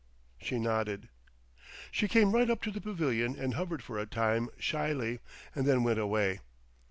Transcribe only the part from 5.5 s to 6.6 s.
and then went away.